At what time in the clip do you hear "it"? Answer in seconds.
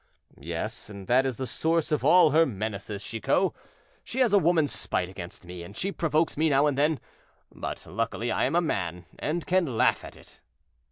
10.17-10.39